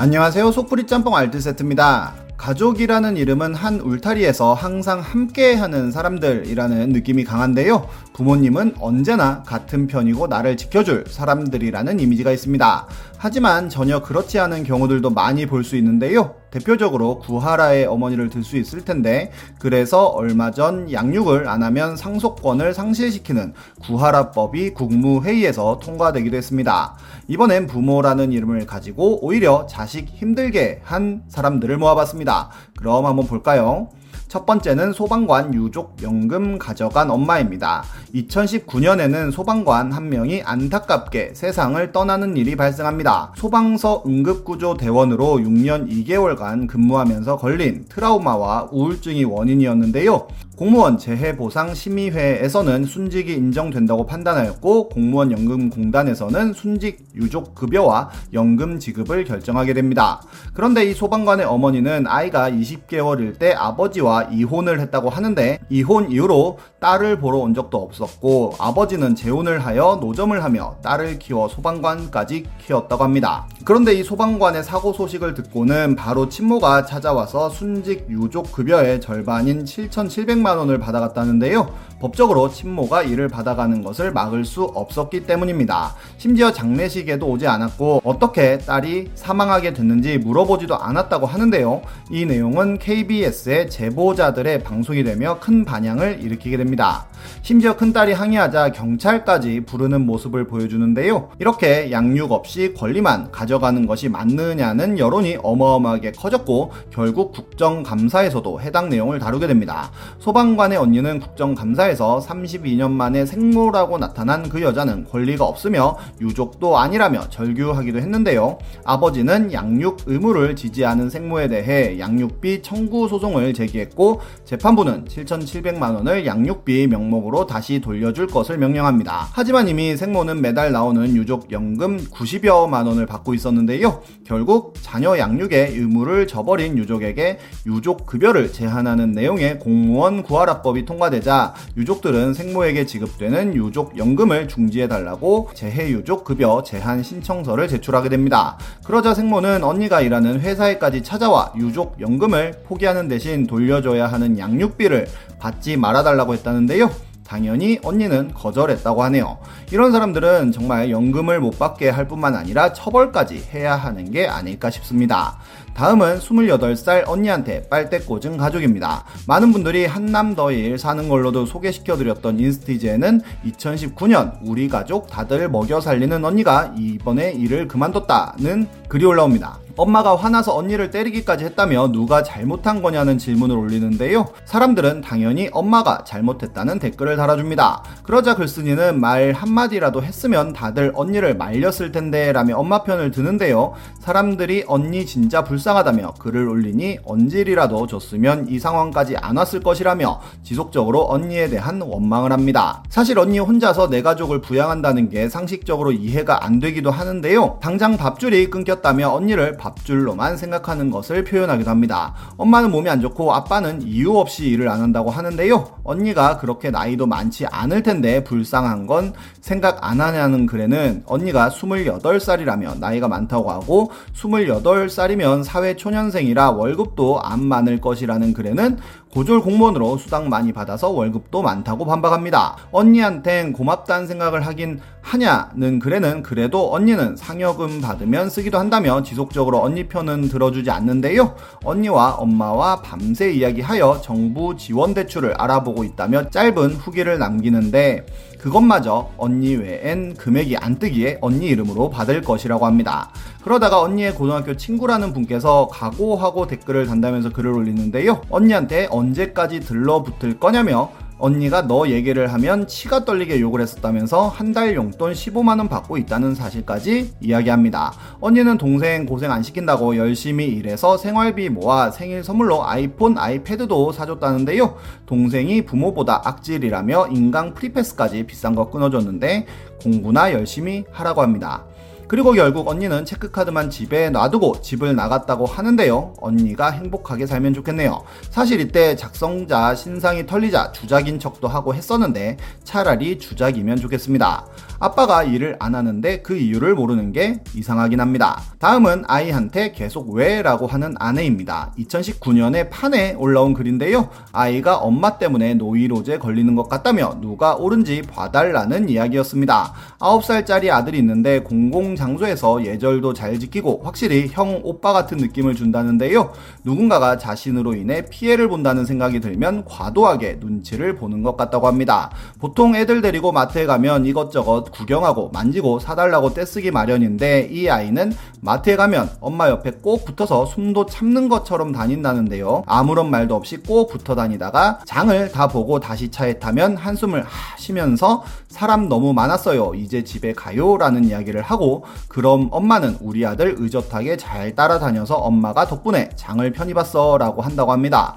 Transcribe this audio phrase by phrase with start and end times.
[0.00, 0.50] 안녕하세요.
[0.52, 2.14] 속풀이 짬뽕 알뜰 세트입니다.
[2.38, 7.86] 가족이라는 이름은 한 울타리에서 항상 함께 하는 사람들이라는 느낌이 강한데요.
[8.14, 12.86] 부모님은 언제나 같은 편이고 나를 지켜줄 사람들이라는 이미지가 있습니다.
[13.18, 16.39] 하지만 전혀 그렇지 않은 경우들도 많이 볼 수 있는데요.
[16.50, 23.52] 대표적으로 구하라의 어머니를 들 수 있을 텐데 그래서 얼마 전 양육을 안 하면 상속권을 상실시키는
[23.82, 26.96] 구하라법이 국무회의에서 통과되기도 했습니다.
[27.28, 32.50] 이번엔 부모라는 이름을 가지고 오히려 자식 힘들게 한 사람들을 모아봤습니다.
[32.78, 33.88] 그럼 한번 볼까요?
[34.30, 37.82] 첫 번째는 소방관 유족 연금 가져간 엄마입니다.
[38.14, 43.32] 2019년에는 소방관 한 명이 안타깝게 세상을 떠나는 일이 발생합니다.
[43.34, 50.28] 소방서 응급구조 대원으로 6년 2개월간 근무하면서 걸린 트라우마와 우울증이 원인이었는데요.
[50.60, 60.20] 공무원 재해보상 심의회에서는 순직이 인정된다고 판단하였고 공무원 연금공단에서는 순직 유족 급여와 연금 지급을 결정하게 됩니다.
[60.52, 67.38] 그런데 이 소방관의 어머니는 아이가 20개월일 때 아버지와 이혼을 했다고 하는데 이혼 이후로 딸을 보러
[67.38, 73.46] 온 적도 없었고 아버지는 재혼을 하여 노점을 하며 딸을 키워 소방관까지 키웠다고 합니다.
[73.64, 80.58] 그런데 이 소방관의 사고 소식을 듣고는 바로 친모가 찾아와서 순직 유족 급여의 절반인 7,700만 10만
[80.58, 81.72] 원을 받아갔다는데요.
[82.00, 85.94] 법적으로 친모가 이를 받아가는 것을 막을 수 없었기 때문입니다.
[86.16, 91.82] 심지어 장례식에도 오지 않았고 어떻게 딸이 사망하게 됐는지 물어보지도 않았다고 하는데요.
[92.10, 97.06] 이 내용은 KBS의 제보자들의 방송이 되며 큰 반향을 일으키게 됩니다.
[97.42, 101.30] 심지어 큰딸이 항의하자 경찰까지 부르는 모습을 보여주는데요.
[101.38, 109.46] 이렇게 양육 없이 권리만 가져가는 것이 맞느냐는 여론이 어마어마하게 커졌고 결국 국정감사에서도 해당 내용을 다루게
[109.46, 109.90] 됩니다.
[110.18, 118.58] 소방관의 언니는 국정감사에서 32년 만에 생모라고 나타난 그 여자는 권리가 없으며 유족도 아니라며 절규하기도 했는데요.
[118.84, 127.09] 아버지는 양육 의무를 지지하는 생모에 대해 양육비 청구 소송을 제기했고 재판부는 7,700만 원을 양육비 명
[127.10, 129.28] 명목으로 다시 돌려줄 것을 명령합니다.
[129.32, 134.02] 하지만 이미 생모는 매달 나오는 유족 연금 90여만 원을 받고 있었는데요.
[134.24, 142.86] 결국 자녀 양육의 의무를 저버린 유족에게 유족 급여를 제한하는 내용의 공무원 구하라법이 통과되자 유족들은 생모에게
[142.86, 148.56] 지급되는 유족 연금을 중지해 달라고 재해 유족 급여 제한 신청서를 제출하게 됩니다.
[148.84, 155.06] 그러자 생모는 언니가 일하는 회사에까지 찾아와 유족 연금을 포기하는 대신 돌려줘야 하는 양육비를
[155.40, 156.90] 받지 말아달라고 했다는데요.
[157.30, 159.38] 당연히 언니는 거절했다고 하네요.
[159.70, 165.38] 이런 사람들은 정말 연금을 못 받게 할 뿐만 아니라 처벌까지 해야 하는 게 아닐까 싶습니다.
[165.74, 169.04] 다음은 28살 언니한테 빨대 꽂은 가족입니다.
[169.26, 177.32] 많은 분들이 한남더일 사는 걸로도 소개시켜드렸던 인스티제는 2019년 우리 가족 다들 먹여 살리는 언니가 이번에
[177.32, 179.58] 일을 그만뒀다는 글이 올라옵니다.
[179.76, 184.26] 엄마가 화나서 언니를 때리기까지 했다며 누가 잘못한 거냐는 질문을 올리는데요.
[184.44, 187.82] 사람들은 당연히 엄마가 잘못했다는 댓글을 달아줍니다.
[188.02, 193.72] 그러자 글쓴이는 말 한마디라도 했으면 다들 언니를 말렸을 텐데 라며 엄마 편을 드는데요.
[194.00, 201.08] 사람들이 언니 진짜 불 쌍하다며 글을 올리니 언질이라도 줬으면 이 상황까지 안 왔을 것이라며 지속적으로
[201.08, 202.82] 언니에 대한 원망을 합니다.
[202.88, 207.58] 사실 언니 혼자서 내 가족을 부양한다는 게 상식적으로 이해가 안 되기도 하는데요.
[207.62, 212.14] 당장 밥줄이 끊겼다며 언니를 밥 밥줄로만 생각하는 것을 표현하기도 합니다.
[212.36, 215.80] 엄마는 몸이 안 좋고 아빠는 이유 없이 일을 안 한다고 하는데요.
[215.84, 223.08] 언니가 그렇게 나이도 많지 않을 텐데 불쌍한 건 생각 안 하냐는 글에는 언니가 28살이라며 나이가
[223.08, 228.78] 많다고 하고 28살이면 사회 초년생이라 월급도 안 많을 것이라는 글에는
[229.12, 232.56] 고졸 공무원으로 수당 많이 받아서 월급도 많다고 반박합니다.
[232.70, 240.28] 언니한텐 고맙다는 생각을 하긴 하냐는 글에는 그래도 언니는 상여금 받으면 쓰기도 한다며 지속적으로 언니 편은
[240.28, 241.34] 들어주지 않는데요.
[241.64, 248.06] 언니와 엄마와 밤새 이야기하여 정부 지원 대출을 알아보고 있다며 짧은 후기를 남기는데
[248.38, 253.10] 그것마저 언니 외엔 금액이 안 뜨기에 언니 이름으로 받을 것이라고 합니다.
[253.42, 258.22] 그러다가 언니의 고등학교 친구라는 분께서 각오하고 댓글을 단다면서 글을 올리는데요.
[258.30, 260.90] 언니한테 언제까지 들러붙을 거냐며
[261.20, 267.12] 언니가 너 얘기를 하면 치가 떨리게 욕을 했었다면서 한 달 용돈 15만원 받고 있다는 사실까지
[267.20, 267.92] 이야기합니다.
[268.20, 274.76] 언니는 동생 고생 안 시킨다고 열심히 일해서 생활비 모아 생일 선물로 아이폰, 아이패드도 사줬다는데요.
[275.06, 279.46] 동생이 부모보다 악질이라며 인강 프리패스까지 비싼 거 끊어줬는데
[279.82, 281.64] 공부나 열심히 하라고 합니다.
[282.10, 286.14] 그리고 결국 언니는 체크카드만 집에 놔두고 집을 나갔다고 하는데요.
[286.20, 288.02] 언니가 행복하게 살면 좋겠네요.
[288.30, 294.44] 사실 이때 작성자 신상이 털리자 주작인 척도 하고 했었는데 차라리 주작이면 좋겠습니다.
[294.80, 298.40] 아빠가 일을 안 하는데 그 이유를 모르는 게 이상하긴 합니다.
[298.58, 301.72] 다음은 아이한테 계속 왜 라고 하는 아내입니다.
[301.78, 304.08] 2019년에 판에 올라온 글인데요.
[304.32, 309.74] 아이가 엄마 때문에 노이로제 걸리는 것 같다며 누가 옳은지 봐달라는 이야기였습니다.
[310.00, 316.32] 9살짜리 아들이 있는데 공공 장소에서 예절도 잘 지키고 확실히 형, 오빠 같은 느낌을 준다는데요.
[316.64, 322.10] 누군가가 자신으로 인해 피해를 본다는 생각이 들면 과도하게 눈치를 보는 것 같다고 합니다.
[322.38, 329.10] 보통 애들 데리고 마트에 가면 이것저것 구경하고 만지고 사달라고 떼쓰기 마련인데 이 아이는 마트에 가면
[329.20, 332.62] 엄마 옆에 꼭 붙어서 숨도 참는 것처럼 다닌다는데요.
[332.66, 338.88] 아무런 말도 없이 꼭 붙어 다니다가 장을 다 보고 다시 차에 타면 한숨을 하시면서 사람
[338.88, 339.74] 너무 많았어요.
[339.74, 340.78] 이제 집에 가요.
[340.78, 347.18] 라는 이야기를 하고 그럼 엄마는 우리 아들 의젓하게 잘 따라다녀서 엄마가 덕분에 장을 편히 봤어.
[347.18, 348.16] 라고 한다고 합니다.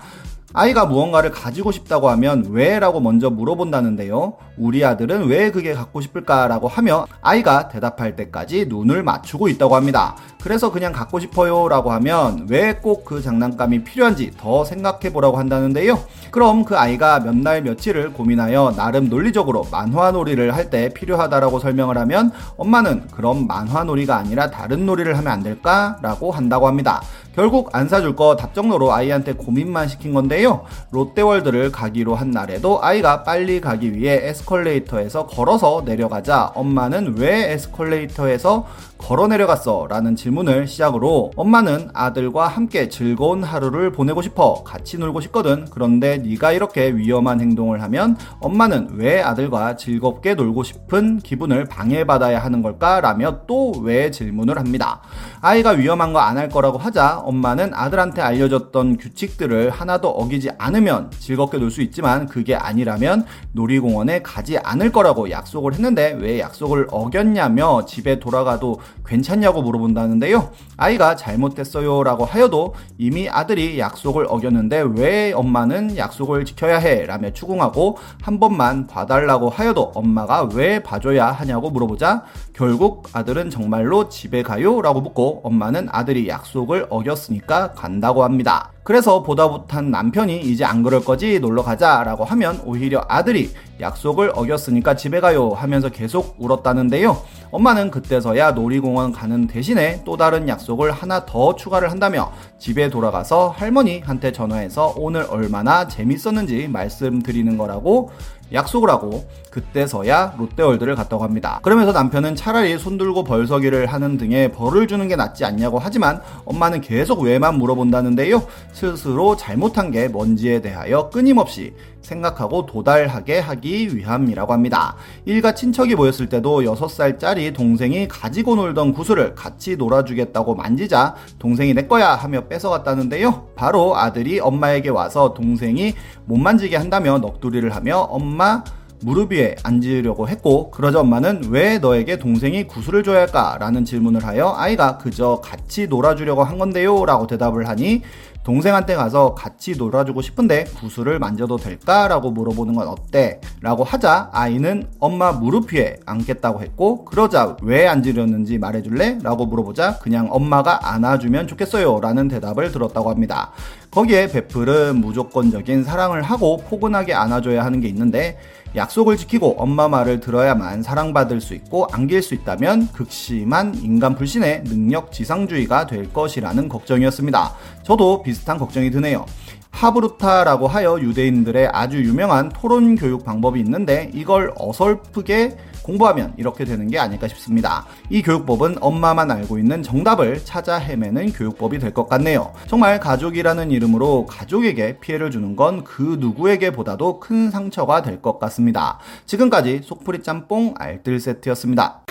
[0.56, 2.78] 아이가 무언가를 가지고 싶다고 하면 왜?
[2.80, 4.34] 라고 먼저 물어본다는데요.
[4.58, 10.16] 우리 아들은 왜 그게 갖고 싶을까 라고 하며 아이가 대답할 때까지 눈을 맞추고 있다고 합니다.
[10.44, 16.00] 그래서 그냥 갖고 싶어요 라고 하면 왜 꼭 그 장난감이 필요한지 더 생각해 보라고 한다는데요.
[16.30, 21.98] 그럼 그 아이가 몇 날 며칠을 고민하여 나름 논리적으로 만화 놀이를 할 때 필요하다라고 설명을
[21.98, 25.98] 하면 엄마는 그럼 만화 놀이가 아니라 다른 놀이를 하면 안 될까?
[26.02, 27.02] 라고 한다고 합니다.
[27.36, 30.66] 결국 안 사줄 거 답정너로 아이한테 고민만 시킨 건데요.
[30.92, 38.68] 롯데월드를 가기로 한 날에도 아이가 빨리 가기 위해 에스컬레이터에서 걸어서 내려가자 엄마는 왜 에스컬레이터에서
[39.06, 39.86] 걸어 내려갔어?
[39.90, 45.66] 라는 질문을 시작으로 엄마는 아들과 함께 즐거운 하루를 보내고 싶어 같이 놀고 싶거든.
[45.72, 52.62] 그런데 네가 이렇게 위험한 행동을 하면 엄마는 왜 아들과 즐겁게 놀고 싶은 기분을 방해받아야 하는
[52.62, 53.02] 걸까?
[53.02, 55.02] 라며 또 왜 질문을 합니다.
[55.42, 61.58] 아이가 위험한 거 안 할 거라고 하자 엄마는 아들한테 알려줬던 규칙들을 하나도 어기지 않으면 즐겁게
[61.58, 68.20] 놀 수 있지만 그게 아니라면 놀이공원에 가지 않을 거라고 약속을 했는데 왜 약속을 어겼냐며 집에
[68.20, 70.52] 돌아가도 괜찮냐고 물어본다는데요.
[70.78, 77.06] 아이가 잘못했어요 라고 하여도 이미 아들이 약속을 어겼는데 왜 엄마는 약속을 지켜야 해?
[77.06, 82.24] 라며 추궁하고 한 번만 봐달라고 하여도 엄마가 왜 봐줘야 하냐고 물어보자
[82.54, 84.82] 결국 아들은 정말로 집에 가요?
[84.82, 88.72] 라고 묻고 엄마는 아들이 약속을 어겼으니까 간다고 합니다.
[88.84, 93.50] 그래서 보다 못한 남편이 이제 안 그럴 거지 놀러 가자 라고 하면 오히려 아들이
[93.80, 97.18] 약속을 어겼으니까 집에 가요 하면서 계속 울었다는데요.
[97.52, 104.32] 엄마는 그때서야 놀이공원 가는 대신에 또 다른 약속을 하나 더 추가를 한다며 집에 돌아가서 할머니한테
[104.32, 108.12] 전화해서 오늘 얼마나 재밌었는지 말씀드리는 거라고
[108.52, 111.60] 약속을 하고 그때서야 롯데월드를 갔다고 합니다.
[111.64, 117.22] 그러면서 남편은 차라리 손들고 벌서기를 하는 등의 벌을 주는 게 낫지 않냐고 하지만 엄마는 계속
[117.22, 118.44] 왜만 물어본다는데요.
[118.72, 121.74] 스스로 잘못한 게 뭔지에 대하여 끊임없이
[122.04, 124.96] 생각하고 도달하게 하기 위함이라고 합니다.
[125.26, 132.14] 일가 친척이 모였을 때도 6살짜리 동생이 가지고 놀던 구슬을 같이 놀아주겠다고 만지자 동생이 내 거야
[132.14, 133.50] 하며 뺏어갔다는데요.
[133.56, 135.94] 바로 아들이 엄마에게 와서 동생이
[136.26, 138.64] 못 만지게 한다며 넋두리를 하며 엄마
[139.04, 143.58] 무릎 위에 앉으려고 했고 그러자 엄마는 왜 너에게 동생이 구슬을 줘야 할까?
[143.60, 148.02] 라는 질문을 하여 아이가 그저 같이 놀아주려고 한 건데요 라고 대답을 하니
[148.44, 152.08] 동생한테 가서 같이 놀아주고 싶은데 구슬을 만져도 될까?
[152.10, 153.40] 라고 물어보는 건 어때?
[153.62, 159.20] 라고 하자 아이는 엄마 무릎 위에 앉겠다고 했고 그러자 왜 앉으려는지 말해줄래?
[159.24, 163.52] 라고 물어보자 그냥 엄마가 안아주면 좋겠어요 라는 대답을 들었다고 합니다.
[163.92, 168.38] 거기에 베풀은 무조건적인 사랑을 하고 포근하게 안아줘야 하는 게 있는데
[168.76, 175.12] 약속을 지키고 엄마 말을 들어야만 사랑받을 수 있고 안길 수 있다면 극심한 인간 불신의 능력
[175.12, 177.54] 지상주의가 될 것이라는 걱정이었습니다.
[177.84, 179.26] 저도 비슷한 걱정이 드네요.
[179.74, 186.98] 하브루타라고 하여 유대인들의 아주 유명한 토론 교육 방법이 있는데 이걸 어설프게 공부하면 이렇게 되는 게
[186.98, 187.86] 아닐까 싶습니다.
[188.10, 192.54] 이 교육법은 엄마만 알고 있는 정답을 찾아 헤매는 교육법이 될 것 같네요.
[192.68, 199.00] 정말 가족이라는 이름으로 가족에게 피해를 주는 건 그 누구에게보다도 큰 상처가 될 것 같습니다.
[199.26, 202.04] 지금까지 속풀이 짬뽕 알뜰 세트였습니다.